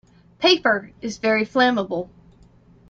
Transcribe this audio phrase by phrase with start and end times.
[0.39, 2.09] Paper is very flammable.